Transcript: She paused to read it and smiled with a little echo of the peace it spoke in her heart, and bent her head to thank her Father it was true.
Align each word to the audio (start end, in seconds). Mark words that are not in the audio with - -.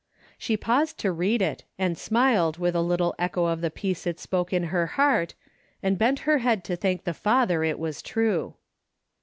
She 0.39 0.57
paused 0.57 0.97
to 1.01 1.11
read 1.11 1.43
it 1.43 1.63
and 1.77 1.95
smiled 1.95 2.57
with 2.57 2.75
a 2.75 2.81
little 2.81 3.13
echo 3.19 3.45
of 3.45 3.61
the 3.61 3.69
peace 3.69 4.07
it 4.07 4.19
spoke 4.19 4.51
in 4.51 4.63
her 4.73 4.87
heart, 4.97 5.35
and 5.83 5.95
bent 5.99 6.21
her 6.25 6.39
head 6.39 6.63
to 6.63 6.75
thank 6.75 7.05
her 7.05 7.13
Father 7.13 7.63
it 7.63 7.77
was 7.77 8.01
true. 8.01 8.55